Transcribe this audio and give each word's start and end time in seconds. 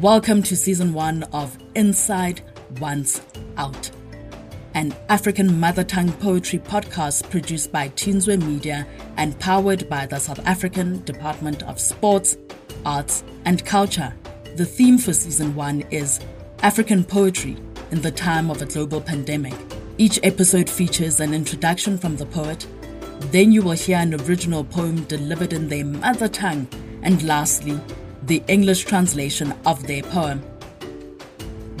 Welcome 0.00 0.44
to 0.44 0.56
season 0.56 0.92
one 0.92 1.24
of 1.32 1.58
Inside 1.74 2.40
Once 2.78 3.20
Out, 3.56 3.90
an 4.74 4.94
African 5.08 5.58
mother 5.58 5.82
tongue 5.82 6.12
poetry 6.12 6.60
podcast 6.60 7.28
produced 7.30 7.72
by 7.72 7.88
Tinswe 7.88 8.40
Media 8.40 8.86
and 9.16 9.36
powered 9.40 9.88
by 9.88 10.06
the 10.06 10.20
South 10.20 10.38
African 10.46 11.02
Department 11.02 11.64
of 11.64 11.80
Sports, 11.80 12.36
Arts 12.86 13.24
and 13.44 13.66
Culture. 13.66 14.14
The 14.54 14.64
theme 14.64 14.98
for 14.98 15.12
season 15.12 15.56
one 15.56 15.80
is 15.90 16.20
African 16.62 17.02
poetry 17.02 17.56
in 17.90 18.00
the 18.00 18.12
time 18.12 18.52
of 18.52 18.62
a 18.62 18.66
global 18.66 19.00
pandemic. 19.00 19.54
Each 19.96 20.20
episode 20.22 20.70
features 20.70 21.18
an 21.18 21.34
introduction 21.34 21.98
from 21.98 22.16
the 22.16 22.26
poet. 22.26 22.68
Then 23.32 23.50
you 23.50 23.62
will 23.62 23.72
hear 23.72 23.98
an 23.98 24.14
original 24.14 24.62
poem 24.62 25.02
delivered 25.06 25.52
in 25.52 25.68
their 25.68 25.84
mother 25.84 26.28
tongue. 26.28 26.68
And 27.02 27.20
lastly, 27.24 27.80
the 28.28 28.42
English 28.46 28.84
translation 28.84 29.54
of 29.64 29.86
their 29.86 30.02
poem. 30.02 30.42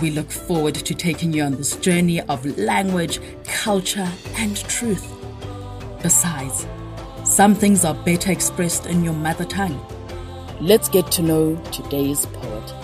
We 0.00 0.12
look 0.12 0.30
forward 0.30 0.76
to 0.76 0.94
taking 0.94 1.32
you 1.32 1.42
on 1.42 1.56
this 1.56 1.74
journey 1.76 2.20
of 2.20 2.46
language, 2.56 3.18
culture, 3.44 4.08
and 4.36 4.56
truth. 4.56 5.04
Besides, 6.02 6.66
some 7.24 7.56
things 7.56 7.84
are 7.84 7.94
better 7.94 8.30
expressed 8.30 8.86
in 8.86 9.02
your 9.02 9.12
mother 9.12 9.44
tongue. 9.44 9.84
Let's 10.60 10.88
get 10.88 11.10
to 11.12 11.22
know 11.22 11.56
today's 11.72 12.26
poet. 12.26 12.74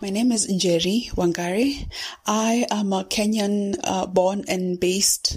My 0.00 0.08
name 0.08 0.32
is 0.32 0.50
Njeri 0.50 1.12
Wangari. 1.12 1.86
I 2.26 2.66
am 2.70 2.94
a 2.94 3.04
Kenyan 3.04 3.78
uh, 3.84 4.06
born 4.06 4.44
and 4.48 4.80
based 4.80 5.36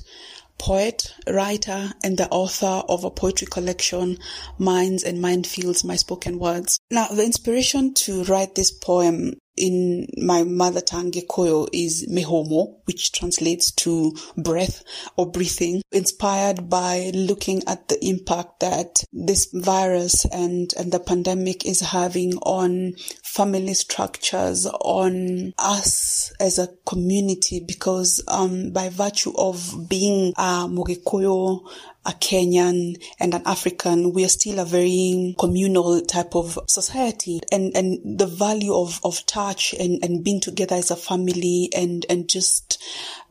poet, 0.66 1.14
writer, 1.30 1.92
and 2.04 2.18
the 2.18 2.28
author 2.30 2.82
of 2.90 3.04
a 3.04 3.12
poetry 3.12 3.46
collection, 3.46 4.18
Minds 4.58 5.04
and 5.04 5.20
Minefields, 5.24 5.86
My 5.86 5.96
Spoken 5.96 6.40
Words. 6.40 6.80
Now, 6.90 7.08
the 7.10 7.24
inspiration 7.24 7.94
to 8.06 8.24
write 8.24 8.56
this 8.56 8.72
poem 8.72 9.36
in 9.58 10.08
my 10.18 10.44
mother 10.44 10.82
tongue 10.82 11.12
Gikuyu 11.12 11.68
is 11.72 12.08
mehomo, 12.10 12.78
which 12.86 13.12
translates 13.12 13.72
to 13.72 14.16
breath 14.38 14.84
or 15.16 15.30
breathing, 15.32 15.82
inspired 15.92 16.70
by 16.70 17.12
looking 17.14 17.64
at 17.68 17.88
the 17.88 18.04
impact 18.06 18.60
that 18.60 19.04
this 19.14 19.48
virus 19.54 20.26
and, 20.26 20.74
and 20.78 20.92
the 20.92 21.00
pandemic 21.00 21.66
is 21.66 21.80
having 21.80 22.34
on 22.40 22.94
family 23.24 23.74
structures, 23.74 24.66
on 24.82 25.54
us 25.58 26.34
as 26.40 26.60
a 26.60 26.70
community, 26.86 27.64
because 27.66 28.24
um, 28.28 28.72
by 28.72 28.90
virtue 28.90 29.34
of 29.38 29.88
being 29.90 30.34
a 30.38 30.68
Mugikuyu, 30.68 31.68
a 32.06 32.12
Kenyan 32.12 32.96
and 33.20 33.34
an 33.34 33.42
African, 33.46 34.14
we 34.14 34.24
are 34.24 34.30
still 34.30 34.60
a 34.60 34.66
very 34.66 35.36
communal 35.40 36.02
type 36.02 36.36
of 36.36 36.60
society. 36.68 37.42
And, 37.52 37.76
and 37.76 38.20
the 38.20 38.28
value 38.28 38.74
of, 38.76 39.00
of 39.04 39.26
touch 39.26 39.74
and, 39.80 40.04
and 40.04 40.24
being 40.24 40.42
together 40.42 40.76
as 40.76 40.92
a 40.92 40.96
family 40.96 41.70
and, 41.76 42.06
and 42.10 42.30
just 42.30 42.82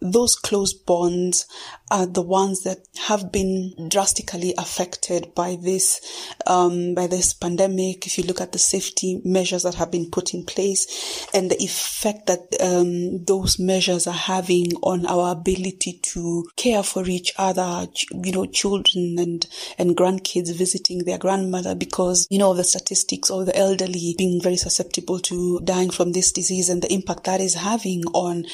those 0.01 0.37
close 0.37 0.75
bonds 0.75 1.47
are 1.91 2.07
the 2.07 2.23
ones 2.23 2.63
that 2.65 2.79
have 3.07 3.31
been 3.31 3.73
drastically 3.89 4.53
affected 4.59 5.35
by 5.35 5.57
this, 5.63 6.01
um, 6.47 6.95
by 6.95 7.07
this 7.07 7.33
pandemic. 7.33 8.07
If 8.07 8.19
you 8.19 8.25
look 8.25 8.41
at 8.41 8.53
the 8.53 8.59
safety 8.59 9.21
measures 9.25 9.63
that 9.63 9.75
have 9.77 9.91
been 9.91 10.11
put 10.11 10.35
in 10.35 10.45
place 10.45 11.27
and 11.33 11.51
the 11.51 11.63
effect 11.63 12.27
that, 12.27 12.41
um, 12.61 13.25
those 13.25 13.59
measures 13.59 14.07
are 14.07 14.13
having 14.13 14.73
on 14.83 15.07
our 15.07 15.33
ability 15.33 16.01
to 16.03 16.45
care 16.57 16.83
for 16.83 17.07
each 17.07 17.33
other, 17.39 17.87
you 18.13 18.33
know, 18.33 18.47
children 18.65 19.17
and, 19.19 19.47
and 19.77 19.95
grandkids 19.95 20.57
visiting 20.57 21.05
their 21.05 21.19
grandmother 21.19 21.75
because, 21.75 22.27
you 22.31 22.39
know, 22.39 22.55
the 22.55 22.65
statistics 22.65 23.31
of 23.31 23.45
the 23.45 23.57
elderly 23.57 24.15
being 24.17 24.41
very 24.41 24.57
susceptible 24.57 25.19
to 25.19 25.61
dying 25.65 25.91
from 25.91 26.13
this 26.13 26.33
disease 26.33 26.71
and 26.71 26.81
the 26.81 26.93
impact 26.93 27.25
that 27.25 27.43
is 27.43 27.55
having 27.55 28.03
on 28.15 28.45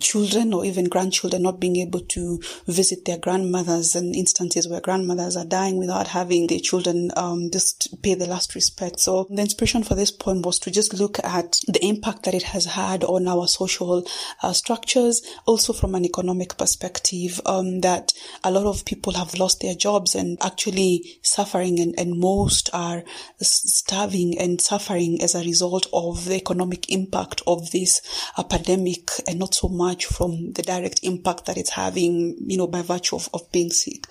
children 0.00 0.52
or 0.52 0.64
even 0.66 0.84
grandchildren 0.84 1.42
not 1.42 1.58
being 1.58 1.76
able 1.76 2.00
to 2.00 2.38
visit 2.66 3.06
their 3.06 3.16
grandmothers 3.18 3.96
and 3.96 4.14
instances 4.14 4.68
where 4.68 4.80
grandmothers 4.80 5.36
are 5.36 5.46
dying 5.46 5.78
without 5.78 6.08
having 6.08 6.46
their 6.46 6.58
children 6.58 7.10
um, 7.16 7.50
just 7.50 8.02
pay 8.02 8.14
the 8.14 8.26
last 8.26 8.54
respect. 8.54 9.00
So 9.00 9.26
the 9.30 9.40
inspiration 9.40 9.84
for 9.84 9.94
this 9.94 10.10
poem 10.10 10.42
was 10.42 10.58
to 10.60 10.70
just 10.70 10.92
look 10.92 11.18
at 11.24 11.60
the 11.66 11.82
impact 11.82 12.24
that 12.24 12.34
it 12.34 12.42
has 12.42 12.66
had 12.66 13.04
on 13.04 13.26
our 13.26 13.48
social 13.48 14.06
uh, 14.42 14.52
structures, 14.52 15.22
also 15.46 15.72
from 15.72 15.94
an 15.94 16.04
economic 16.04 16.58
perspective, 16.58 17.40
um, 17.46 17.80
that 17.80 18.12
a 18.44 18.50
lot 18.50 18.66
of 18.66 18.84
people 18.84 19.14
have 19.14 19.34
lost 19.38 19.45
their 19.54 19.74
jobs 19.74 20.14
and 20.14 20.36
actually 20.42 21.18
suffering 21.22 21.78
and, 21.78 21.94
and 21.98 22.18
most 22.18 22.68
are 22.72 23.04
starving 23.40 24.36
and 24.38 24.60
suffering 24.60 25.22
as 25.22 25.34
a 25.34 25.44
result 25.44 25.86
of 25.92 26.24
the 26.24 26.34
economic 26.34 26.90
impact 26.90 27.42
of 27.46 27.70
this 27.70 28.00
uh, 28.36 28.42
pandemic 28.42 29.08
and 29.28 29.38
not 29.38 29.54
so 29.54 29.68
much 29.68 30.06
from 30.06 30.52
the 30.52 30.62
direct 30.62 31.00
impact 31.02 31.46
that 31.46 31.56
it's 31.56 31.70
having, 31.70 32.36
you 32.40 32.58
know, 32.58 32.66
by 32.66 32.82
virtue 32.82 33.16
of, 33.16 33.28
of 33.32 33.50
being 33.52 33.70
sick. 33.70 34.06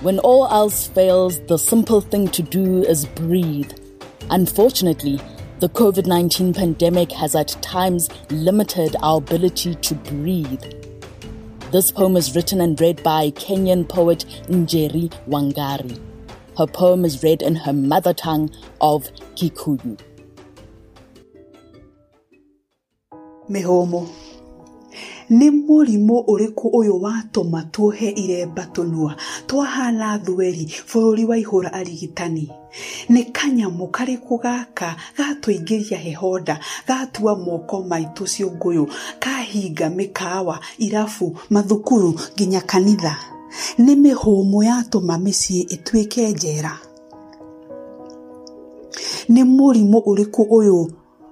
When 0.00 0.20
all 0.20 0.46
else 0.46 0.86
fails, 0.86 1.40
the 1.46 1.58
simple 1.58 2.00
thing 2.00 2.28
to 2.28 2.42
do 2.42 2.84
is 2.84 3.04
breathe. 3.04 3.72
Unfortunately, 4.30 5.20
the 5.58 5.68
COVID 5.68 6.06
19 6.06 6.54
pandemic 6.54 7.10
has 7.10 7.34
at 7.34 7.48
times 7.62 8.08
limited 8.30 8.94
our 9.02 9.18
ability 9.18 9.74
to 9.74 9.94
breathe. 9.96 10.77
This 11.70 11.90
poem 11.90 12.16
is 12.16 12.34
written 12.34 12.62
and 12.62 12.80
read 12.80 13.02
by 13.02 13.30
Kenyan 13.32 13.86
poet 13.86 14.24
Njeri 14.48 15.10
Wangari. 15.28 16.00
Her 16.56 16.66
poem 16.66 17.04
is 17.04 17.22
read 17.22 17.42
in 17.42 17.56
her 17.56 17.74
mother 17.74 18.14
tongue 18.14 18.48
of 18.80 19.10
Kikuyu. 19.36 19.98
Mihomo. 23.50 24.08
nĩ 25.30 25.48
mũrimũ 25.66 26.16
ũrĩkũ 26.32 26.66
ũyũ 26.78 26.94
watũma 27.04 27.60
tuohe 27.72 28.08
iremba 28.22 28.64
tũnua 28.74 29.12
twahana 29.48 30.08
thweri 30.24 30.64
bũrũri 30.88 31.24
wa 31.30 31.36
ihũra 31.42 31.70
arigitani 31.78 32.44
nĩ 33.12 33.22
kanyamũ 33.36 33.86
karĩkũ 33.96 34.34
gaka 34.42 34.96
gatũingĩria 35.18 35.98
hehoda 36.06 36.60
gatua 36.88 37.32
moko 37.36 37.76
maitũ 37.90 38.24
ciũngũyũ 38.32 38.84
kahinga 39.20 39.86
mĩkawa 39.96 40.56
irabu 40.78 41.26
mathukuru 41.50 42.10
nginya 42.34 42.60
kanitha. 42.60 43.14
Nĩ 43.78 43.94
mĩhũmũ 44.02 44.58
yatũma 44.68 45.14
mĩciĩ 45.24 45.58
ĩtuĩke 45.74 46.22
njera. 46.34 46.72
Nĩ 49.32 49.42
mũrimũ 49.56 49.98
ũrĩkũ 50.10 50.42
ũyũ 50.58 50.78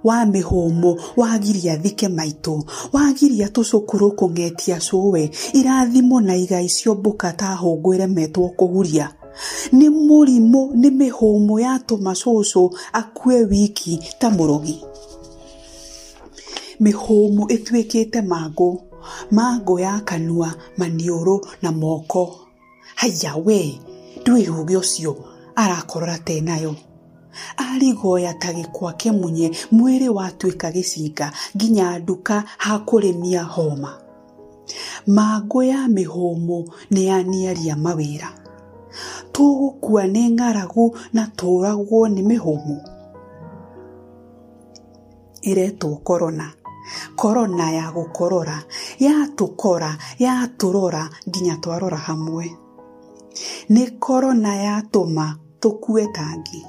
wa 0.05 0.25
mĩhũmũ 0.25 0.91
wagiria 1.17 1.77
thike 1.83 2.09
maitũ? 2.09 2.55
Wagiria 2.93 3.47
tũcũkũrũ 3.55 4.09
kũng'etia 4.19 4.77
cũwe? 4.87 5.31
Irathimo 5.59 6.21
na 6.21 6.35
igai 6.37 6.69
ciombũka 6.69 7.33
ta 7.33 7.49
hũngũ 7.61 7.89
ĩremetwo 7.97 8.49
kũhuria 8.59 9.09
nä 9.73 9.87
må 10.07 10.19
rimå 10.29 10.63
nä 10.81 10.89
mä 10.99 11.11
hå 11.11 11.47
må 11.47 11.61
ya 11.61 11.79
tå 11.89 11.97
macåcå 11.97 12.71
akue 12.93 13.45
wiki 13.45 13.99
ta 14.19 14.29
må 14.31 14.47
rogi 14.47 14.81
mä 16.81 16.91
hå 16.93 17.17
må 17.37 17.45
ä 17.55 17.57
tuä 17.65 17.83
kä 17.91 18.11
te 18.11 18.21
mangå 18.21 18.87
mangå 19.33 19.81
ya 19.81 20.01
kanua 20.05 20.51
maniå 20.79 21.41
na 21.63 21.73
moko. 21.73 22.39
Haya 22.97 23.37
we 23.37 23.79
ndå 24.17 24.33
ä 24.37 24.47
hå 24.51 24.65
gä 24.65 24.77
å 24.79 24.83
cio 24.83 25.17
arakorora 25.57 26.19
tenayo 26.19 26.75
arigoya 27.57 28.35
ta 28.35 28.53
gä 28.53 28.65
kwa 28.73 28.93
kä 28.93 29.13
munye 29.13 29.49
mwä 29.73 29.99
rä 29.99 30.09
watuä 30.09 30.53
ka 30.57 30.71
gä 30.71 30.83
cinga 30.83 31.33
nginya 31.57 31.99
nduka 31.99 32.45
ha 32.59 32.83
mia 33.21 33.43
homa. 33.45 33.99
Mangå 35.09 35.63
ya 35.65 35.87
mä 35.89 36.05
hå 36.07 36.35
må 36.47 36.65
nä 36.91 37.01
yaniaria 37.01 37.75
mawä 37.75 38.21
ra 38.21 38.46
tũgũkua 39.37 40.03
nĩ 40.15 40.25
ng'aragu 40.37 40.87
na 41.13 41.23
tũragwo 41.39 41.99
nĩ 42.15 42.23
mĩhũmũ. 42.29 42.77
Ĩretwo 45.51 45.91
korona 46.09 46.49
korona 47.17 47.67
ya 47.79 47.87
gũkorora 47.95 48.59
yatũkora 49.07 49.91
yatũrora 50.25 51.03
nginya 51.29 51.57
twarora 51.63 51.97
hamwe. 52.07 52.47
Nĩ 53.71 53.85
korona 53.99 54.53
yatũma 54.67 55.27
tũkue 55.61 56.05
tangi. 56.17 56.63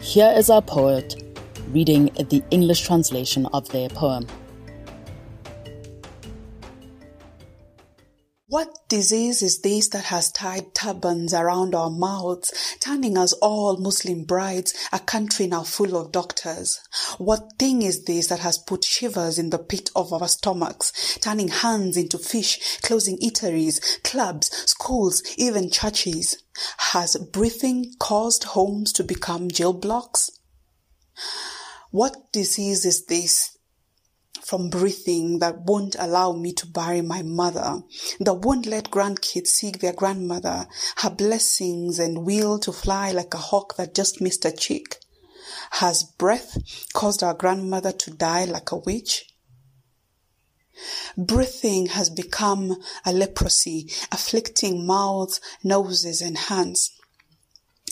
Here 0.00 0.32
is 0.38 0.50
our 0.50 0.62
poet 0.62 1.08
reading 1.74 2.04
the 2.30 2.42
English 2.50 2.86
translation 2.86 3.46
of 3.52 3.68
their 3.68 3.88
poem. 3.88 4.24
Disease 8.88 9.42
is 9.42 9.60
this 9.60 9.88
that 9.88 10.04
has 10.04 10.30
tied 10.30 10.74
turbans 10.74 11.34
around 11.34 11.74
our 11.74 11.90
mouths, 11.90 12.76
turning 12.80 13.18
us 13.18 13.32
all 13.34 13.76
Muslim 13.76 14.24
brides, 14.24 14.74
a 14.92 14.98
country 14.98 15.46
now 15.46 15.62
full 15.62 15.96
of 15.96 16.12
doctors? 16.12 16.80
What 17.18 17.54
thing 17.58 17.82
is 17.82 18.04
this 18.04 18.28
that 18.28 18.40
has 18.40 18.58
put 18.58 18.84
shivers 18.84 19.38
in 19.38 19.50
the 19.50 19.58
pit 19.58 19.90
of 19.96 20.12
our 20.12 20.28
stomachs, 20.28 21.18
turning 21.20 21.48
hands 21.48 21.96
into 21.96 22.18
fish, 22.18 22.78
closing 22.82 23.18
eateries, 23.18 24.02
clubs, 24.02 24.50
schools, 24.70 25.22
even 25.36 25.70
churches? 25.70 26.42
Has 26.78 27.16
breathing 27.16 27.92
caused 27.98 28.44
homes 28.44 28.92
to 28.94 29.04
become 29.04 29.50
jail 29.50 29.72
blocks? 29.72 30.30
What 31.90 32.32
disease 32.32 32.84
is 32.84 33.06
this 33.06 33.55
from 34.46 34.70
breathing 34.70 35.40
that 35.40 35.62
won't 35.62 35.96
allow 35.98 36.30
me 36.30 36.52
to 36.52 36.68
bury 36.68 37.02
my 37.02 37.20
mother, 37.20 37.82
that 38.20 38.34
won't 38.34 38.64
let 38.64 38.92
grandkids 38.92 39.48
seek 39.48 39.80
their 39.80 39.92
grandmother, 39.92 40.68
her 40.98 41.10
blessings 41.10 41.98
and 41.98 42.24
will 42.24 42.56
to 42.56 42.70
fly 42.70 43.10
like 43.10 43.34
a 43.34 43.38
hawk 43.38 43.74
that 43.76 43.92
just 43.92 44.20
missed 44.20 44.44
a 44.44 44.52
chick? 44.52 45.00
Has 45.72 46.04
breath 46.04 46.58
caused 46.92 47.24
our 47.24 47.34
grandmother 47.34 47.90
to 47.90 48.12
die 48.12 48.44
like 48.44 48.70
a 48.70 48.76
witch? 48.76 49.24
Breathing 51.18 51.86
has 51.86 52.08
become 52.08 52.76
a 53.04 53.12
leprosy, 53.12 53.90
afflicting 54.12 54.86
mouths, 54.86 55.40
noses, 55.64 56.22
and 56.22 56.38
hands. 56.38 56.92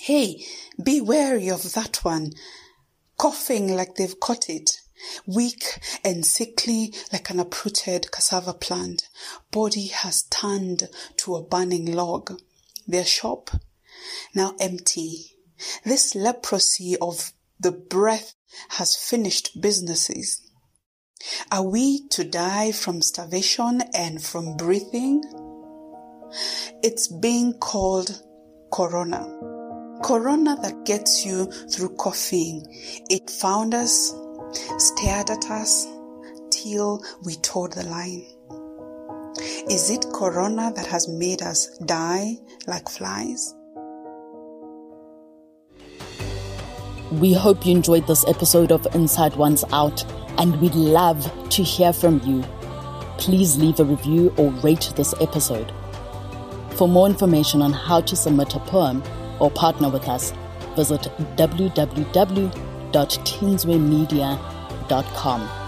Hey, 0.00 0.44
be 0.80 1.00
wary 1.00 1.50
of 1.50 1.72
that 1.72 2.04
one, 2.04 2.32
coughing 3.18 3.74
like 3.74 3.96
they've 3.96 4.20
caught 4.20 4.48
it 4.48 4.82
Weak 5.26 5.78
and 6.04 6.24
sickly 6.24 6.94
like 7.12 7.30
an 7.30 7.40
uprooted 7.40 8.10
cassava 8.10 8.54
plant, 8.54 9.08
body 9.50 9.86
has 9.88 10.22
turned 10.24 10.88
to 11.18 11.36
a 11.36 11.42
burning 11.42 11.92
log. 11.92 12.40
Their 12.86 13.04
shop 13.04 13.50
now 14.34 14.54
empty. 14.60 15.36
This 15.84 16.14
leprosy 16.14 16.96
of 17.00 17.32
the 17.60 17.72
breath 17.72 18.34
has 18.70 18.96
finished 18.96 19.60
businesses. 19.60 20.40
Are 21.50 21.62
we 21.62 22.06
to 22.08 22.24
die 22.24 22.72
from 22.72 23.00
starvation 23.00 23.82
and 23.94 24.22
from 24.22 24.56
breathing? 24.56 25.22
It's 26.82 27.08
being 27.08 27.54
called 27.54 28.22
corona. 28.72 29.20
Corona 30.02 30.56
that 30.60 30.84
gets 30.84 31.24
you 31.24 31.46
through 31.46 31.96
coughing. 31.96 32.66
It 33.08 33.30
found 33.30 33.72
us 33.72 34.12
stared 34.78 35.30
at 35.30 35.50
us 35.50 35.86
till 36.50 37.02
we 37.24 37.34
toed 37.36 37.72
the 37.72 37.84
line. 37.84 38.24
Is 39.70 39.90
it 39.90 40.06
Corona 40.14 40.72
that 40.74 40.86
has 40.86 41.08
made 41.08 41.42
us 41.42 41.76
die 41.78 42.36
like 42.66 42.88
flies? 42.88 43.54
We 47.12 47.32
hope 47.32 47.66
you 47.66 47.72
enjoyed 47.72 48.06
this 48.06 48.26
episode 48.26 48.72
of 48.72 48.86
Inside 48.94 49.36
One's 49.36 49.64
Out, 49.72 50.04
and 50.38 50.60
we'd 50.60 50.74
love 50.74 51.30
to 51.50 51.62
hear 51.62 51.92
from 51.92 52.20
you. 52.24 52.42
Please 53.18 53.56
leave 53.56 53.78
a 53.78 53.84
review 53.84 54.32
or 54.36 54.50
rate 54.62 54.92
this 54.96 55.14
episode. 55.20 55.72
For 56.76 56.88
more 56.88 57.06
information 57.06 57.62
on 57.62 57.72
how 57.72 58.00
to 58.00 58.16
submit 58.16 58.54
a 58.54 58.60
poem 58.60 59.02
or 59.38 59.50
partner 59.50 59.88
with 59.88 60.08
us, 60.08 60.32
visit 60.74 61.02
www 61.36 62.73
www.teenswaymedia.com. 62.94 65.63